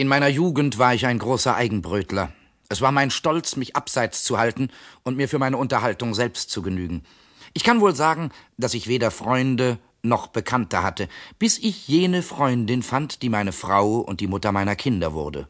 In 0.00 0.08
meiner 0.08 0.28
Jugend 0.28 0.78
war 0.78 0.94
ich 0.94 1.04
ein 1.04 1.18
großer 1.18 1.54
Eigenbrötler. 1.54 2.32
Es 2.70 2.80
war 2.80 2.90
mein 2.90 3.10
Stolz, 3.10 3.56
mich 3.56 3.76
abseits 3.76 4.24
zu 4.24 4.38
halten 4.38 4.70
und 5.02 5.18
mir 5.18 5.28
für 5.28 5.38
meine 5.38 5.58
Unterhaltung 5.58 6.14
selbst 6.14 6.48
zu 6.48 6.62
genügen. 6.62 7.02
Ich 7.52 7.64
kann 7.64 7.82
wohl 7.82 7.94
sagen, 7.94 8.30
dass 8.56 8.72
ich 8.72 8.88
weder 8.88 9.10
Freunde 9.10 9.76
noch 10.00 10.28
Bekannte 10.28 10.82
hatte, 10.82 11.06
bis 11.38 11.58
ich 11.58 11.86
jene 11.86 12.22
Freundin 12.22 12.82
fand, 12.82 13.20
die 13.20 13.28
meine 13.28 13.52
Frau 13.52 13.98
und 13.98 14.20
die 14.20 14.26
Mutter 14.26 14.52
meiner 14.52 14.74
Kinder 14.74 15.12
wurde. 15.12 15.48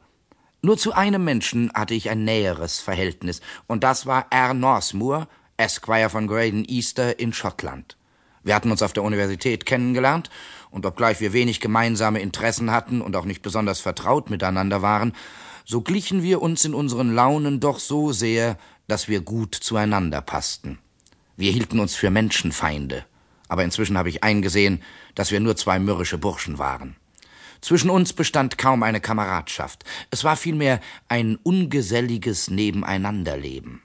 Nur 0.63 0.77
zu 0.77 0.95
einem 0.95 1.23
Menschen 1.23 1.71
hatte 1.73 1.95
ich 1.95 2.11
ein 2.11 2.25
näheres 2.25 2.81
Verhältnis, 2.81 3.43
und 3.69 3.85
das 3.85 4.05
war 4.07 4.27
R. 4.31 4.53
Northmoor, 4.53 5.29
Esquire 5.59 6.11
von 6.11 6.27
Graydon 6.27 6.65
Easter 6.65 7.21
in 7.21 7.33
Schottland. 7.33 7.97
Wir 8.43 8.55
hatten 8.55 8.71
uns 8.71 8.83
auf 8.83 8.93
der 8.93 9.03
Universität 9.03 9.67
kennengelernt, 9.67 10.31
und 10.71 10.87
obgleich 10.87 11.21
wir 11.21 11.33
wenig 11.33 11.61
gemeinsame 11.61 12.21
Interessen 12.21 12.71
hatten 12.71 13.01
und 13.01 13.17
auch 13.17 13.25
nicht 13.25 13.43
besonders 13.43 13.81
vertraut 13.81 14.31
miteinander 14.31 14.83
waren, 14.83 15.13
so 15.65 15.81
glichen 15.81 16.23
wir 16.23 16.43
uns 16.43 16.65
in 16.65 16.75
unseren 16.75 17.15
Launen 17.15 17.61
doch 17.61 17.79
so 17.79 18.13
sehr, 18.13 18.57
dass 18.87 19.09
wir 19.09 19.21
gut 19.21 19.55
zueinander 19.55 20.21
passten. 20.21 20.79
Wir 21.37 21.53
hielten 21.53 21.81
uns 21.81 21.95
für 21.95 22.11
Menschenfeinde, 22.11 23.05
aber 23.49 23.65
inzwischen 23.65 23.99
habe 23.99 24.09
ich 24.09 24.25
eingesehen, 24.25 24.83
dass 25.15 25.31
wir 25.31 25.41
nur 25.41 25.57
zwei 25.57 25.79
mürrische 25.79 26.19
Burschen 26.19 26.59
waren. 26.59 26.97
Zwischen 27.61 27.91
uns 27.91 28.13
bestand 28.13 28.59
kaum 28.59 28.83
eine 28.83 29.01
Kameradschaft, 29.01 29.85
es 30.11 30.25
war 30.25 30.37
vielmehr 30.37 30.81
ein 31.09 31.37
ungeselliges 31.43 32.51
Nebeneinanderleben. 32.51 33.83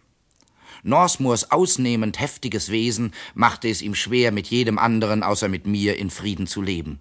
Northmoors 0.86 1.52
ausnehmend 1.52 2.20
heftiges 2.20 2.70
Wesen 2.70 3.14
machte 3.34 3.68
es 3.70 3.82
ihm 3.82 3.96
schwer, 3.96 4.32
mit 4.32 4.48
jedem 4.48 4.78
anderen 4.78 5.24
außer 5.24 5.48
mit 5.48 5.66
mir 5.66 5.98
in 5.98 6.10
Frieden 6.10 6.48
zu 6.48 6.62
leben. 6.62 7.00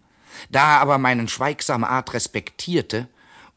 Da 0.51 0.77
er 0.77 0.81
aber 0.81 0.99
meinen 0.99 1.29
schweigsame 1.29 1.89
Art 1.89 2.15
respektierte 2.15 3.09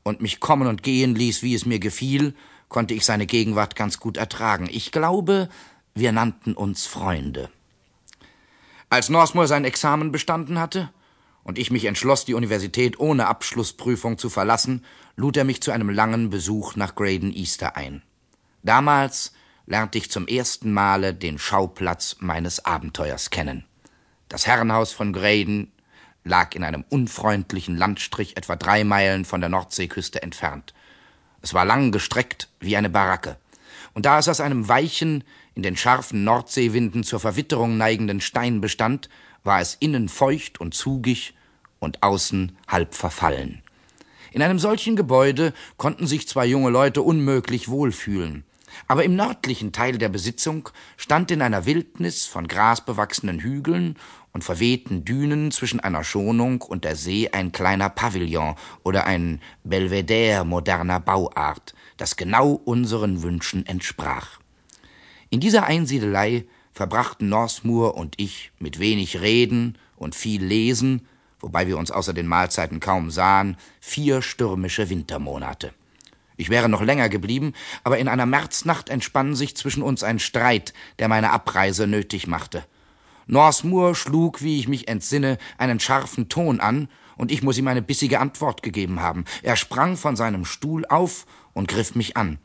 und 0.04 0.22
mich 0.22 0.40
kommen 0.40 0.68
und 0.68 0.84
gehen 0.84 1.16
ließ, 1.16 1.44
wie 1.44 1.56
es 1.56 1.66
mir 1.66 1.80
gefiel, 1.80 2.36
konnte 2.70 2.94
ich 2.94 3.06
seine 3.06 3.26
Gegenwart 3.26 3.76
ganz 3.76 4.00
gut 4.00 4.18
ertragen. 4.18 4.68
Ich 4.70 4.92
glaube, 4.92 5.50
wir 5.96 6.12
nannten 6.12 6.54
uns 6.54 6.86
Freunde. 6.86 7.50
Als 8.90 9.10
Northmoor 9.10 9.48
sein 9.48 9.66
Examen 9.66 10.12
bestanden 10.12 10.60
hatte 10.60 10.90
und 11.44 11.58
ich 11.58 11.72
mich 11.72 11.86
entschloss, 11.86 12.26
die 12.26 12.34
Universität 12.34 13.00
ohne 13.00 13.28
Abschlussprüfung 13.28 14.18
zu 14.18 14.30
verlassen, 14.30 14.84
lud 15.16 15.38
er 15.38 15.44
mich 15.46 15.62
zu 15.62 15.72
einem 15.72 15.90
langen 15.90 16.30
Besuch 16.30 16.76
nach 16.76 16.96
Graydon 16.96 17.34
Easter 17.34 17.76
ein. 17.76 18.02
Damals 18.64 19.34
lernte 19.68 20.00
ich 20.00 20.10
zum 20.10 20.28
ersten 20.28 20.74
Male 20.74 21.14
den 21.14 21.38
Schauplatz 21.38 22.16
meines 22.20 22.66
Abenteuers 22.66 23.30
kennen. 23.30 23.66
Das 24.30 24.48
Herrenhaus 24.48 24.94
von 24.94 25.14
Graydon 25.14 25.72
lag 26.24 26.56
in 26.56 26.64
einem 26.64 26.84
unfreundlichen 26.90 27.78
Landstrich 27.78 28.38
etwa 28.38 28.56
drei 28.56 28.84
Meilen 28.84 29.26
von 29.26 29.42
der 29.42 29.50
Nordseeküste 29.50 30.24
entfernt. 30.24 30.74
Es 31.42 31.54
war 31.54 31.66
lang 31.66 31.92
gestreckt 31.92 32.50
wie 32.60 32.76
eine 32.76 32.90
Baracke. 32.90 33.38
Und 33.94 34.06
da 34.06 34.20
es 34.20 34.28
aus 34.28 34.42
einem 34.42 34.68
weichen, 34.68 35.24
in 35.54 35.64
den 35.64 35.78
scharfen 35.78 36.24
Nordseewinden 36.24 37.04
zur 37.04 37.20
Verwitterung 37.20 37.78
neigenden 37.78 38.22
Stein 38.22 38.62
bestand, 38.62 39.10
war 39.44 39.60
es 39.62 39.76
innen 39.80 40.10
feucht 40.10 40.60
und 40.60 40.74
zugig 40.74 41.34
und 41.80 42.04
außen 42.04 42.58
halb 42.68 42.96
verfallen. 42.96 43.62
In 44.32 44.42
einem 44.42 44.60
solchen 44.60 44.96
Gebäude 44.96 45.54
konnten 45.78 46.06
sich 46.06 46.28
zwei 46.28 46.46
junge 46.46 46.70
Leute 46.70 47.02
unmöglich 47.02 47.70
wohlfühlen. 47.70 48.44
Aber 48.88 49.04
im 49.04 49.16
nördlichen 49.16 49.72
Teil 49.72 49.98
der 49.98 50.10
Besitzung 50.10 50.70
stand 50.98 51.32
in 51.32 51.42
einer 51.42 51.66
Wildnis 51.66 52.26
von 52.26 52.48
grasbewachsenen 52.48 53.40
Hügeln 53.40 53.98
und 54.34 54.44
verwehten 54.44 55.04
Dünen 55.04 55.52
zwischen 55.52 55.80
einer 55.80 56.04
Schonung 56.04 56.62
und 56.62 56.84
der 56.84 56.96
See 56.96 57.30
ein 57.32 57.52
kleiner 57.52 57.90
Pavillon 57.90 58.56
oder 58.84 59.06
ein 59.06 59.42
Belvedere 59.64 60.46
moderner 60.46 61.00
Bauart, 61.00 61.74
das 61.98 62.16
genau 62.16 62.52
unseren 62.52 63.24
Wünschen 63.24 63.66
entsprach. 63.66 64.40
In 65.30 65.40
dieser 65.40 65.66
Einsiedelei 65.66 66.46
verbrachten 66.72 67.30
Northmoor 67.30 67.96
und 67.96 68.14
ich 68.18 68.52
mit 68.60 68.80
wenig 68.80 69.20
Reden 69.20 69.78
und 69.96 70.16
viel 70.16 70.44
Lesen, 70.44 71.08
wobei 71.40 71.68
wir 71.68 71.78
uns 71.78 71.92
außer 71.92 72.14
den 72.14 72.28
Mahlzeiten 72.28 72.80
kaum 72.80 73.10
sahen, 73.10 73.58
vier 73.80 74.22
stürmische 74.22 74.90
Wintermonate. 74.90 75.74
Ich 76.38 76.50
wäre 76.50 76.70
noch 76.70 76.82
länger 76.82 77.10
geblieben, 77.10 77.54
aber 77.84 77.98
in 77.98 78.08
einer 78.08 78.28
Märznacht 78.28 78.90
entspann 78.90 79.36
sich 79.36 79.58
zwischen 79.58 79.82
uns 79.82 80.04
ein 80.04 80.20
Streit, 80.20 80.74
der 81.00 81.08
meine 81.08 81.32
Abreise 81.32 81.88
nötig 81.88 82.28
machte. 82.28 82.64
Northmoor 83.26 83.96
schlug, 83.96 84.42
wie 84.42 84.60
ich 84.60 84.68
mich 84.68 84.88
entsinne, 84.88 85.38
einen 85.58 85.80
scharfen 85.80 86.30
Ton 86.30 86.60
an, 86.60 86.88
und 87.18 87.32
ich 87.32 87.42
muss 87.42 87.58
ihm 87.58 87.68
eine 87.68 87.82
bissige 87.82 88.20
Antwort 88.20 88.62
gegeben 88.62 89.02
haben. 89.02 89.26
Er 89.42 89.56
sprang 89.56 89.98
von 89.98 90.16
seinem 90.16 90.46
Stuhl 90.46 90.86
auf 90.86 91.26
und 91.54 91.68
griff 91.68 91.96
mich 91.96 92.16
an. 92.16 92.38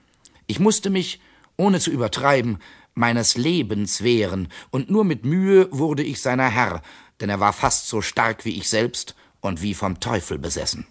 Ich 0.46 0.58
musste 0.58 0.88
mich, 0.88 1.20
ohne 1.58 1.78
zu 1.78 1.90
übertreiben, 1.90 2.58
meines 2.94 3.36
Lebens 3.36 4.02
wehren, 4.02 4.48
und 4.70 4.90
nur 4.90 5.04
mit 5.04 5.24
Mühe 5.26 5.68
wurde 5.70 6.02
ich 6.02 6.20
seiner 6.20 6.48
Herr, 6.48 6.82
denn 7.20 7.28
er 7.28 7.40
war 7.40 7.52
fast 7.52 7.88
so 7.88 8.00
stark 8.00 8.44
wie 8.46 8.56
ich 8.56 8.68
selbst 8.68 9.14
und 9.40 9.60
wie 9.60 9.74
vom 9.74 10.00
Teufel 10.00 10.38
besessen. 10.38 10.86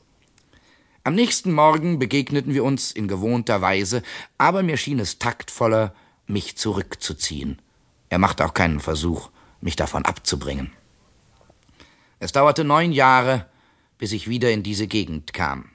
Am 1.04 1.16
nächsten 1.16 1.52
Morgen 1.52 1.98
begegneten 1.98 2.54
wir 2.54 2.64
uns 2.64 2.92
in 2.92 3.08
gewohnter 3.08 3.60
Weise, 3.60 4.04
aber 4.38 4.62
mir 4.62 4.78
schien 4.78 5.00
es 5.00 5.18
taktvoller, 5.18 5.96
mich 6.28 6.58
zurückzuziehen. 6.58 7.60
Er 8.10 8.20
machte 8.20 8.46
auch 8.46 8.54
keinen 8.54 8.80
Versuch, 8.80 9.32
mich 9.62 9.76
davon 9.76 10.06
abzubringen. 10.06 10.72
Es 12.20 12.34
dauerte 12.34 12.64
neun 12.64 12.92
Jahre, 12.92 13.48
bis 13.98 14.12
ich 14.12 14.30
wieder 14.30 14.52
in 14.52 14.62
diese 14.62 14.86
Gegend 14.86 15.34
kam. 15.34 15.72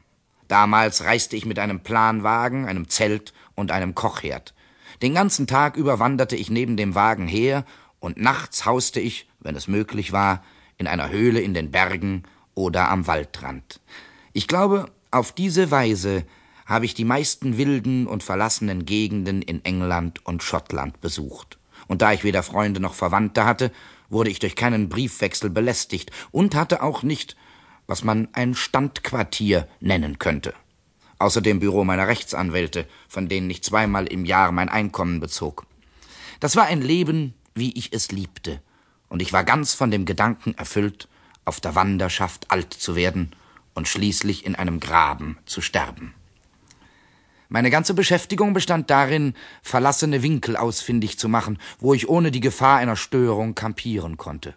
Damals 0.46 1.02
reiste 1.02 1.34
ich 1.34 1.44
mit 1.44 1.58
einem 1.58 1.80
Planwagen, 1.80 2.68
einem 2.68 2.88
Zelt 2.88 3.32
und 3.56 3.72
einem 3.72 3.96
Kochherd. 3.96 4.54
Den 5.02 5.14
ganzen 5.14 5.48
Tag 5.48 5.76
über 5.76 5.98
wanderte 5.98 6.36
ich 6.36 6.50
neben 6.50 6.76
dem 6.76 6.94
Wagen 6.94 7.26
her, 7.26 7.64
und 7.98 8.16
nachts 8.16 8.64
hauste 8.64 9.00
ich, 9.00 9.28
wenn 9.40 9.56
es 9.56 9.66
möglich 9.66 10.12
war, 10.12 10.44
in 10.78 10.86
einer 10.86 11.08
Höhle 11.08 11.40
in 11.40 11.52
den 11.52 11.72
Bergen 11.72 12.22
oder 12.54 12.90
am 12.90 13.08
Waldrand. 13.08 13.80
Ich 14.32 14.46
glaube, 14.46 14.92
auf 15.16 15.32
diese 15.32 15.70
Weise 15.70 16.24
habe 16.66 16.84
ich 16.84 16.92
die 16.92 17.06
meisten 17.06 17.56
wilden 17.56 18.06
und 18.06 18.22
verlassenen 18.22 18.84
Gegenden 18.84 19.40
in 19.40 19.64
England 19.64 20.24
und 20.26 20.42
Schottland 20.42 21.00
besucht. 21.00 21.58
Und 21.86 22.02
da 22.02 22.12
ich 22.12 22.22
weder 22.22 22.42
Freunde 22.42 22.80
noch 22.80 22.92
Verwandte 22.92 23.46
hatte, 23.46 23.72
wurde 24.10 24.28
ich 24.28 24.40
durch 24.40 24.56
keinen 24.56 24.90
Briefwechsel 24.90 25.48
belästigt 25.48 26.10
und 26.32 26.54
hatte 26.54 26.82
auch 26.82 27.02
nicht, 27.02 27.34
was 27.86 28.04
man 28.04 28.28
ein 28.32 28.54
Standquartier 28.54 29.66
nennen 29.80 30.18
könnte. 30.18 30.52
Außer 31.18 31.40
dem 31.40 31.60
Büro 31.60 31.84
meiner 31.84 32.08
Rechtsanwälte, 32.08 32.86
von 33.08 33.26
denen 33.26 33.48
ich 33.48 33.62
zweimal 33.62 34.06
im 34.06 34.26
Jahr 34.26 34.52
mein 34.52 34.68
Einkommen 34.68 35.18
bezog. 35.18 35.64
Das 36.40 36.56
war 36.56 36.66
ein 36.66 36.82
Leben, 36.82 37.32
wie 37.54 37.72
ich 37.72 37.94
es 37.94 38.12
liebte, 38.12 38.60
und 39.08 39.22
ich 39.22 39.32
war 39.32 39.44
ganz 39.44 39.72
von 39.72 39.90
dem 39.90 40.04
Gedanken 40.04 40.52
erfüllt, 40.58 41.08
auf 41.46 41.60
der 41.60 41.74
Wanderschaft 41.74 42.50
alt 42.50 42.74
zu 42.74 42.96
werden 42.96 43.30
und 43.76 43.86
schließlich 43.86 44.44
in 44.44 44.56
einem 44.56 44.80
Graben 44.80 45.38
zu 45.46 45.60
sterben. 45.60 46.14
Meine 47.48 47.70
ganze 47.70 47.94
Beschäftigung 47.94 48.54
bestand 48.54 48.90
darin, 48.90 49.34
verlassene 49.62 50.22
Winkel 50.22 50.56
ausfindig 50.56 51.18
zu 51.18 51.28
machen, 51.28 51.58
wo 51.78 51.94
ich 51.94 52.08
ohne 52.08 52.32
die 52.32 52.40
Gefahr 52.40 52.78
einer 52.78 52.96
Störung 52.96 53.54
kampieren 53.54 54.16
konnte. 54.16 54.54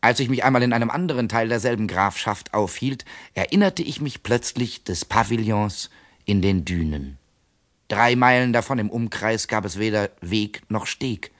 Als 0.00 0.20
ich 0.20 0.30
mich 0.30 0.44
einmal 0.44 0.62
in 0.62 0.72
einem 0.72 0.90
anderen 0.90 1.28
Teil 1.28 1.48
derselben 1.48 1.88
Grafschaft 1.88 2.54
aufhielt, 2.54 3.04
erinnerte 3.34 3.82
ich 3.82 4.00
mich 4.00 4.22
plötzlich 4.22 4.84
des 4.84 5.04
Pavillons 5.04 5.90
in 6.24 6.40
den 6.40 6.64
Dünen. 6.64 7.18
Drei 7.88 8.16
Meilen 8.16 8.52
davon 8.52 8.78
im 8.78 8.90
Umkreis 8.90 9.48
gab 9.48 9.64
es 9.64 9.78
weder 9.78 10.10
Weg 10.20 10.62
noch 10.68 10.86
Steg. 10.86 11.32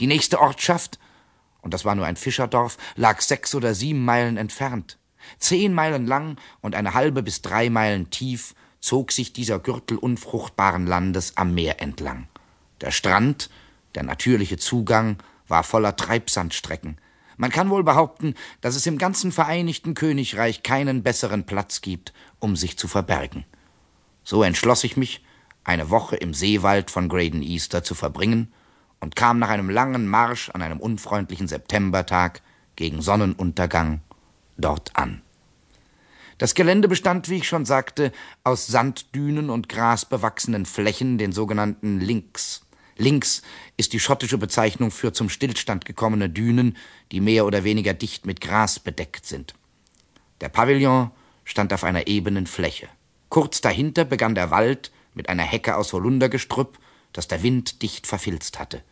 Die 0.00 0.06
nächste 0.06 0.40
Ortschaft, 0.40 0.98
und 1.62 1.72
das 1.72 1.84
war 1.84 1.94
nur 1.94 2.04
ein 2.04 2.16
Fischerdorf, 2.16 2.76
lag 2.94 3.20
sechs 3.20 3.54
oder 3.54 3.74
sieben 3.74 4.04
Meilen 4.04 4.36
entfernt. 4.36 4.98
Zehn 5.38 5.74
Meilen 5.74 6.06
lang 6.06 6.36
und 6.60 6.74
eine 6.74 6.94
halbe 6.94 7.22
bis 7.22 7.42
drei 7.42 7.70
Meilen 7.70 8.10
tief 8.10 8.54
zog 8.80 9.12
sich 9.12 9.32
dieser 9.32 9.58
Gürtel 9.58 9.96
unfruchtbaren 9.96 10.86
Landes 10.86 11.36
am 11.36 11.54
Meer 11.54 11.80
entlang. 11.80 12.28
Der 12.80 12.90
Strand, 12.90 13.48
der 13.94 14.02
natürliche 14.02 14.58
Zugang, 14.58 15.16
war 15.48 15.62
voller 15.62 15.96
Treibsandstrecken. 15.96 16.98
Man 17.36 17.50
kann 17.50 17.70
wohl 17.70 17.82
behaupten, 17.82 18.34
dass 18.60 18.76
es 18.76 18.86
im 18.86 18.98
ganzen 18.98 19.32
Vereinigten 19.32 19.94
Königreich 19.94 20.62
keinen 20.62 21.02
besseren 21.02 21.44
Platz 21.46 21.80
gibt, 21.80 22.12
um 22.38 22.56
sich 22.56 22.76
zu 22.78 22.86
verbergen. 22.86 23.44
So 24.22 24.42
entschloss 24.42 24.84
ich 24.84 24.96
mich, 24.96 25.24
eine 25.64 25.90
Woche 25.90 26.16
im 26.16 26.34
Seewald 26.34 26.90
von 26.90 27.08
Graydon 27.08 27.42
Easter 27.42 27.82
zu 27.82 27.94
verbringen 27.94 28.52
und 29.00 29.16
kam 29.16 29.38
nach 29.38 29.48
einem 29.48 29.70
langen 29.70 30.06
Marsch 30.06 30.50
an 30.50 30.62
einem 30.62 30.78
unfreundlichen 30.78 31.48
Septembertag 31.48 32.42
gegen 32.76 33.02
Sonnenuntergang 33.02 34.00
dort 34.56 34.94
an. 34.94 35.22
Das 36.38 36.54
Gelände 36.54 36.88
bestand, 36.88 37.28
wie 37.28 37.36
ich 37.36 37.48
schon 37.48 37.64
sagte, 37.64 38.12
aus 38.42 38.66
Sanddünen 38.66 39.50
und 39.50 39.68
grasbewachsenen 39.68 40.66
Flächen, 40.66 41.18
den 41.18 41.32
sogenannten 41.32 42.00
Links. 42.00 42.62
Links 42.96 43.42
ist 43.76 43.92
die 43.92 44.00
schottische 44.00 44.38
Bezeichnung 44.38 44.90
für 44.90 45.12
zum 45.12 45.28
Stillstand 45.28 45.84
gekommene 45.84 46.30
Dünen, 46.30 46.76
die 47.12 47.20
mehr 47.20 47.46
oder 47.46 47.64
weniger 47.64 47.94
dicht 47.94 48.26
mit 48.26 48.40
Gras 48.40 48.78
bedeckt 48.78 49.26
sind. 49.26 49.54
Der 50.40 50.48
Pavillon 50.48 51.10
stand 51.44 51.72
auf 51.72 51.84
einer 51.84 52.06
ebenen 52.06 52.46
Fläche. 52.46 52.88
Kurz 53.28 53.60
dahinter 53.60 54.04
begann 54.04 54.34
der 54.34 54.50
Wald 54.50 54.92
mit 55.14 55.28
einer 55.28 55.42
Hecke 55.42 55.76
aus 55.76 55.92
Holundergestrüpp, 55.92 56.78
das 57.12 57.28
der 57.28 57.42
Wind 57.42 57.82
dicht 57.82 58.06
verfilzt 58.06 58.58
hatte. 58.58 58.82